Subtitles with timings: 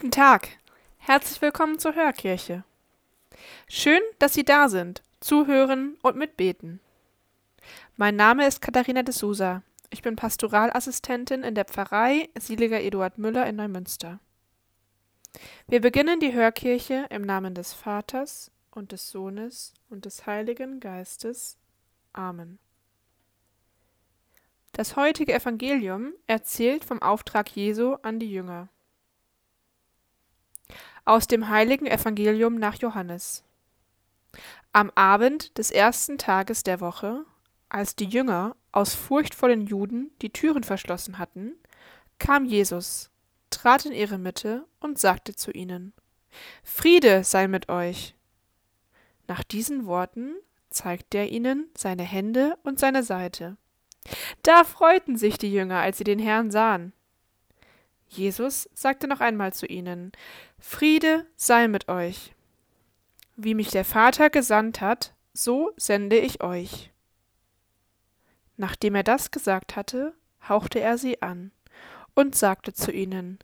[0.00, 0.48] Guten Tag.
[0.96, 2.64] Herzlich willkommen zur Hörkirche.
[3.68, 6.80] Schön, dass Sie da sind, zuhören und mitbeten.
[7.98, 9.62] Mein Name ist Katharina de Sousa.
[9.90, 14.20] Ich bin Pastoralassistentin in der Pfarrei Seliger Eduard Müller in Neumünster.
[15.68, 21.58] Wir beginnen die Hörkirche im Namen des Vaters und des Sohnes und des Heiligen Geistes.
[22.14, 22.58] Amen.
[24.72, 28.70] Das heutige Evangelium erzählt vom Auftrag Jesu an die Jünger.
[31.10, 33.42] Aus dem heiligen Evangelium nach Johannes.
[34.72, 37.24] Am Abend des ersten Tages der Woche,
[37.68, 41.54] als die Jünger aus Furcht vor den Juden die Türen verschlossen hatten,
[42.20, 43.10] kam Jesus,
[43.50, 45.94] trat in ihre Mitte und sagte zu ihnen,
[46.62, 48.14] Friede sei mit euch.
[49.26, 50.36] Nach diesen Worten
[50.68, 53.56] zeigte er ihnen seine Hände und seine Seite.
[54.44, 56.92] Da freuten sich die Jünger, als sie den Herrn sahen.
[58.10, 60.10] Jesus sagte noch einmal zu ihnen,
[60.58, 62.34] Friede sei mit euch.
[63.36, 66.90] Wie mich der Vater gesandt hat, so sende ich euch.
[68.56, 70.12] Nachdem er das gesagt hatte,
[70.48, 71.52] hauchte er sie an
[72.14, 73.38] und sagte zu ihnen,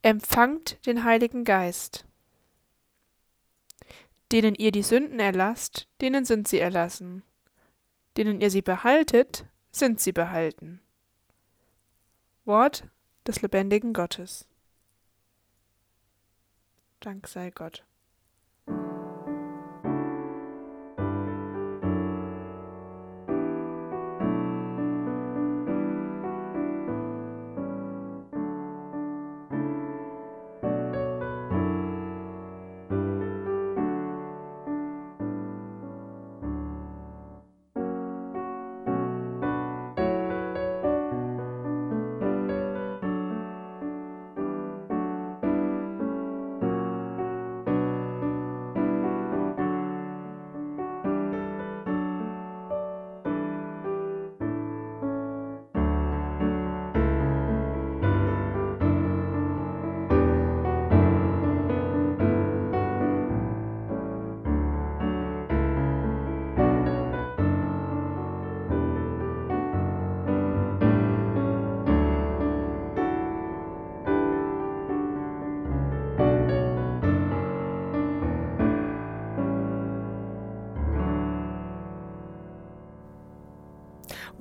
[0.00, 2.06] Empfangt den Heiligen Geist.
[4.32, 7.22] Denen ihr die Sünden erlasst, denen sind sie erlassen.
[8.16, 10.80] Denen ihr sie behaltet, sind sie behalten.
[12.46, 12.84] Wort
[13.26, 14.46] des lebendigen Gottes.
[17.00, 17.84] Dank sei Gott.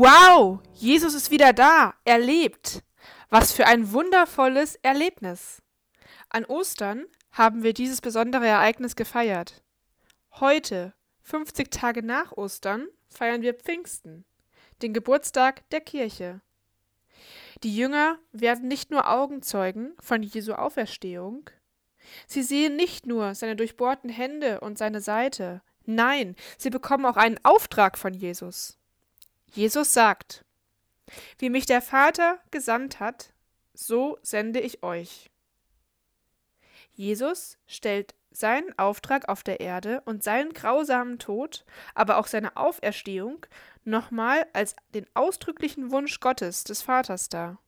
[0.00, 2.84] Wow, Jesus ist wieder da, er lebt.
[3.30, 5.60] Was für ein wundervolles Erlebnis.
[6.28, 9.64] An Ostern haben wir dieses besondere Ereignis gefeiert.
[10.34, 14.24] Heute, 50 Tage nach Ostern, feiern wir Pfingsten,
[14.82, 16.42] den Geburtstag der Kirche.
[17.64, 21.50] Die Jünger werden nicht nur Augenzeugen von Jesu Auferstehung,
[22.28, 27.40] sie sehen nicht nur seine durchbohrten Hände und seine Seite, nein, sie bekommen auch einen
[27.42, 28.77] Auftrag von Jesus.
[29.52, 30.44] Jesus sagt,
[31.38, 33.32] wie mich der Vater gesandt hat,
[33.74, 35.30] so sende ich euch.
[36.92, 41.64] Jesus stellt seinen Auftrag auf der Erde und seinen grausamen Tod,
[41.94, 43.46] aber auch seine Auferstehung
[43.84, 47.58] nochmal als den ausdrücklichen Wunsch Gottes des Vaters dar.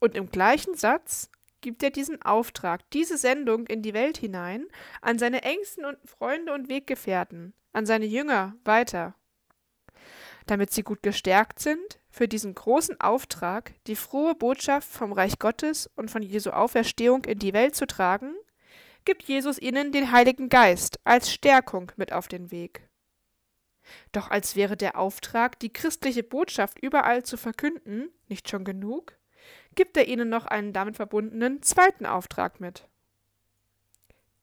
[0.00, 1.30] Und im gleichen Satz
[1.60, 4.66] gibt er diesen Auftrag, diese Sendung in die Welt hinein,
[5.00, 9.14] an seine engsten und Freunde und Weggefährten, an seine Jünger weiter
[10.46, 15.90] damit sie gut gestärkt sind, für diesen großen Auftrag, die frohe Botschaft vom Reich Gottes
[15.96, 18.34] und von Jesu Auferstehung in die Welt zu tragen,
[19.04, 22.88] gibt Jesus ihnen den Heiligen Geist als Stärkung mit auf den Weg.
[24.12, 29.18] Doch als wäre der Auftrag, die christliche Botschaft überall zu verkünden, nicht schon genug,
[29.74, 32.88] gibt er ihnen noch einen damit verbundenen zweiten Auftrag mit.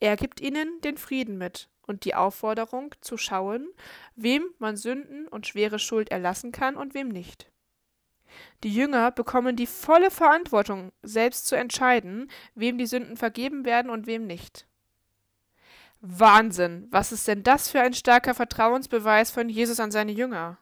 [0.02, 3.70] Er gibt ihnen den Frieden mit und die Aufforderung zu schauen,
[4.16, 7.52] wem man Sünden und schwere Schuld erlassen kann und wem nicht.
[8.64, 14.08] Die Jünger bekommen die volle Verantwortung, selbst zu entscheiden, wem die Sünden vergeben werden und
[14.08, 14.66] wem nicht.
[16.00, 20.58] Wahnsinn, was ist denn das für ein starker Vertrauensbeweis von Jesus an seine Jünger?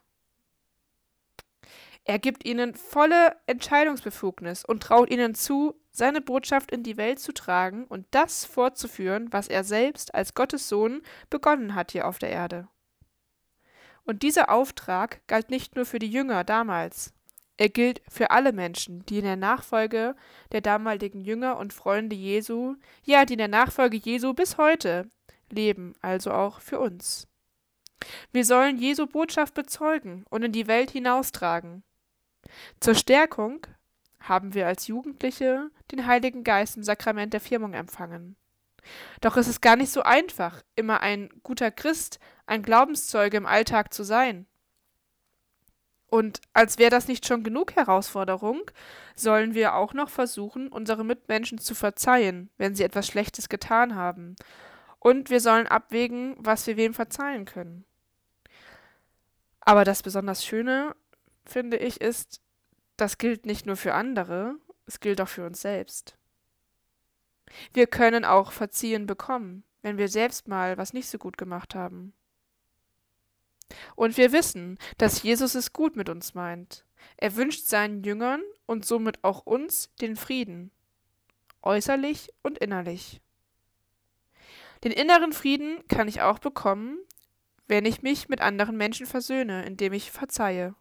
[2.09, 7.33] Er gibt ihnen volle Entscheidungsbefugnis und traut ihnen zu, seine Botschaft in die Welt zu
[7.33, 12.31] tragen und das fortzuführen, was er selbst als Gottes Sohn begonnen hat hier auf der
[12.31, 12.67] Erde.
[14.05, 17.13] Und dieser Auftrag galt nicht nur für die Jünger damals,
[17.57, 20.15] er gilt für alle Menschen, die in der Nachfolge
[20.51, 25.11] der damaligen Jünger und Freunde Jesu, ja, die in der Nachfolge Jesu bis heute
[25.51, 27.27] leben, also auch für uns.
[28.31, 31.83] Wir sollen Jesu Botschaft bezeugen und in die Welt hinaustragen.
[32.79, 33.65] Zur Stärkung
[34.19, 38.35] haben wir als Jugendliche den Heiligen Geist im Sakrament der Firmung empfangen.
[39.21, 43.93] Doch es ist gar nicht so einfach, immer ein guter Christ, ein Glaubenszeuge im Alltag
[43.93, 44.47] zu sein.
[46.07, 48.61] Und als wäre das nicht schon genug Herausforderung,
[49.15, 54.35] sollen wir auch noch versuchen, unsere Mitmenschen zu verzeihen, wenn sie etwas Schlechtes getan haben.
[54.97, 57.85] Und wir sollen abwägen, was wir wem verzeihen können.
[59.61, 60.95] Aber das besonders Schöne,
[61.49, 62.41] finde ich, ist,
[62.97, 64.55] das gilt nicht nur für andere,
[64.85, 66.17] es gilt auch für uns selbst.
[67.73, 72.13] Wir können auch verziehen bekommen, wenn wir selbst mal was nicht so gut gemacht haben.
[73.95, 76.85] Und wir wissen, dass Jesus es gut mit uns meint.
[77.17, 80.71] Er wünscht seinen Jüngern und somit auch uns den Frieden,
[81.61, 83.21] äußerlich und innerlich.
[84.83, 86.97] Den inneren Frieden kann ich auch bekommen,
[87.67, 90.73] wenn ich mich mit anderen Menschen versöhne, indem ich verzeihe.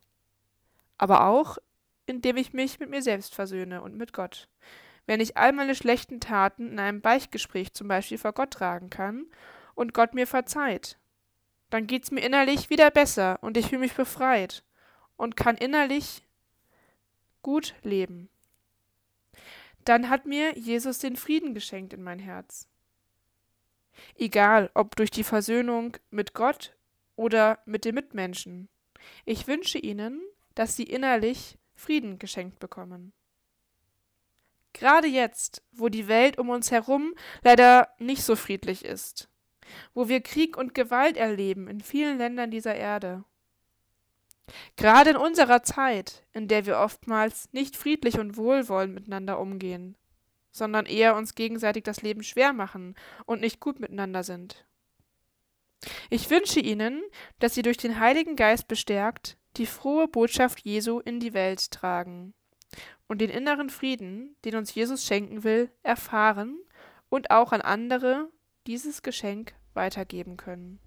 [0.99, 1.59] Aber auch,
[2.07, 4.49] indem ich mich mit mir selbst versöhne und mit Gott
[5.09, 9.25] wenn ich all meine schlechten Taten in einem Beichtgespräch zum Beispiel vor Gott tragen kann
[9.75, 10.99] und Gott mir verzeiht.
[11.71, 14.63] Dann geht's mir innerlich wieder besser und ich fühle mich befreit
[15.17, 16.27] und kann innerlich
[17.41, 18.29] gut leben.
[19.87, 22.69] Dann hat mir Jesus den Frieden geschenkt in mein Herz.
[24.15, 26.77] Egal, ob durch die Versöhnung mit Gott
[27.17, 28.69] oder mit den Mitmenschen.
[29.25, 30.21] Ich wünsche Ihnen,
[30.59, 33.13] dass Sie innerlich Frieden geschenkt bekommen.
[34.73, 39.29] Gerade jetzt, wo die Welt um uns herum leider nicht so friedlich ist,
[39.95, 43.25] wo wir Krieg und Gewalt erleben in vielen Ländern dieser Erde.
[44.75, 49.97] Gerade in unserer Zeit, in der wir oftmals nicht friedlich und wohlwollend miteinander umgehen,
[50.51, 52.97] sondern eher uns gegenseitig das Leben schwer machen
[53.27, 54.65] und nicht gut miteinander sind.
[56.11, 57.03] Ich wünsche Ihnen,
[57.39, 62.35] dass Sie durch den Heiligen Geist bestärkt die frohe Botschaft Jesu in die Welt tragen
[63.09, 66.59] und den inneren Frieden, den uns Jesus schenken will, erfahren
[67.09, 68.29] und auch an andere
[68.67, 70.79] dieses Geschenk weitergeben können.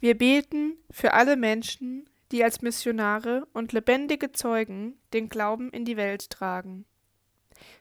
[0.00, 5.96] Wir beten für alle Menschen, die als Missionare und lebendige Zeugen den Glauben in die
[5.96, 6.84] Welt tragen.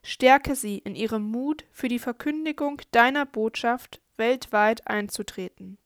[0.01, 5.77] Stärke sie in ihrem Mut, für die Verkündigung deiner Botschaft weltweit einzutreten.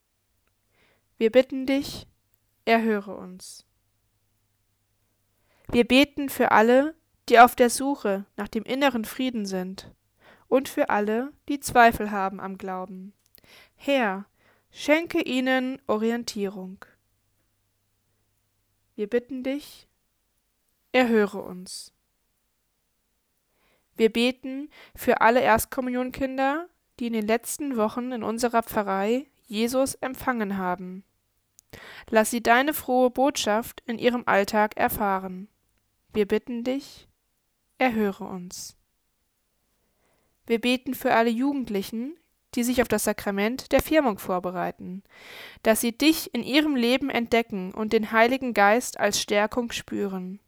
[1.17, 2.07] Wir bitten dich,
[2.65, 3.65] erhöre uns.
[5.71, 6.95] Wir beten für alle,
[7.29, 9.91] die auf der Suche nach dem inneren Frieden sind,
[10.47, 13.13] und für alle, die Zweifel haben am Glauben.
[13.75, 14.25] Herr,
[14.71, 16.85] Schenke ihnen Orientierung.
[18.95, 19.87] Wir bitten dich,
[20.93, 21.93] erhöre uns.
[23.97, 30.57] Wir beten für alle Erstkommunionkinder, die in den letzten Wochen in unserer Pfarrei Jesus empfangen
[30.57, 31.03] haben.
[32.09, 35.49] Lass sie deine frohe Botschaft in ihrem Alltag erfahren.
[36.13, 37.09] Wir bitten dich,
[37.77, 38.77] erhöre uns.
[40.47, 42.17] Wir beten für alle Jugendlichen,
[42.55, 45.03] die sich auf das Sakrament der Firmung vorbereiten,
[45.63, 50.39] dass sie dich in ihrem Leben entdecken und den Heiligen Geist als Stärkung spüren.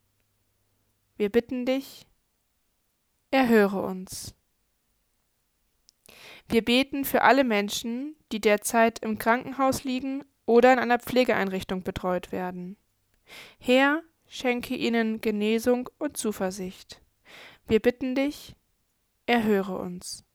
[1.15, 2.05] Wir bitten dich,
[3.31, 4.35] erhöre uns.
[6.49, 12.31] Wir beten für alle Menschen, die derzeit im Krankenhaus liegen oder in einer Pflegeeinrichtung betreut
[12.31, 12.75] werden.
[13.59, 17.01] Herr, schenke ihnen Genesung und Zuversicht.
[17.67, 18.55] Wir bitten dich,
[19.25, 20.25] erhöre uns.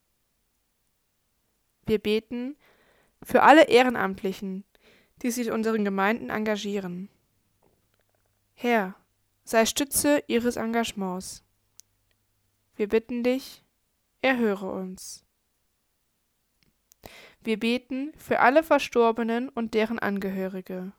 [1.89, 2.55] Wir beten
[3.23, 4.65] für alle Ehrenamtlichen,
[5.23, 7.09] die sich in unseren Gemeinden engagieren.
[8.53, 8.95] Herr,
[9.45, 11.43] sei Stütze ihres Engagements.
[12.77, 13.65] Wir bitten dich,
[14.21, 15.25] erhöre uns.
[17.41, 20.93] Wir beten für alle Verstorbenen und deren Angehörige.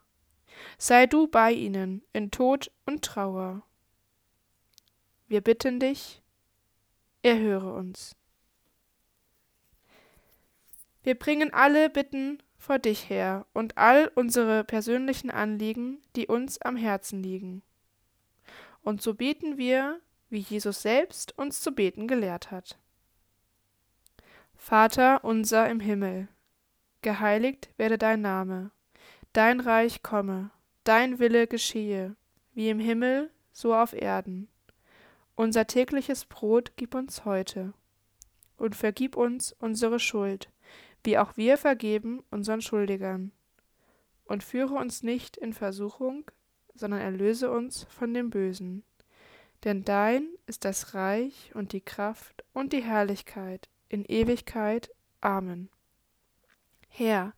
[0.79, 3.61] Sei du bei ihnen in Tod und Trauer.
[5.27, 6.23] Wir bitten dich,
[7.21, 8.18] erhöre uns.
[11.09, 16.75] Wir bringen alle Bitten vor dich her und all unsere persönlichen Anliegen, die uns am
[16.75, 17.63] Herzen liegen.
[18.83, 19.99] Und so beten wir,
[20.29, 22.77] wie Jesus selbst uns zu beten gelehrt hat.
[24.53, 26.27] Vater unser im Himmel,
[27.01, 28.69] geheiligt werde dein Name,
[29.33, 30.51] dein Reich komme,
[30.83, 32.15] dein Wille geschehe,
[32.53, 34.47] wie im Himmel, so auf Erden.
[35.33, 37.73] Unser tägliches Brot gib uns heute
[38.57, 40.51] und vergib uns unsere Schuld,
[41.03, 43.31] wie auch wir vergeben unseren Schuldigern.
[44.25, 46.29] Und führe uns nicht in Versuchung,
[46.75, 48.83] sondern erlöse uns von dem Bösen.
[49.63, 54.91] Denn dein ist das Reich und die Kraft und die Herrlichkeit in Ewigkeit.
[55.19, 55.69] Amen.
[56.87, 57.33] Herr,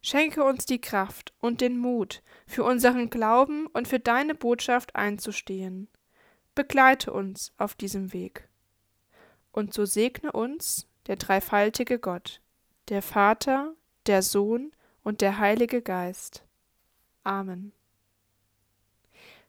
[0.00, 5.88] schenke uns die Kraft und den Mut, für unseren Glauben und für deine Botschaft einzustehen.
[6.54, 8.48] Begleite uns auf diesem Weg.
[9.50, 12.40] Und so segne uns der dreifaltige Gott,
[12.88, 13.74] der Vater,
[14.06, 16.44] der Sohn und der Heilige Geist.
[17.24, 17.72] Amen.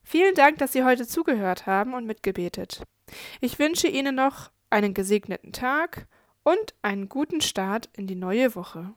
[0.04, 2.84] Vielen Dank, dass Sie heute zugehört haben und mitgebetet.
[3.42, 6.08] Ich wünsche Ihnen noch einen gesegneten Tag
[6.44, 8.94] und einen guten Start in die neue Woche.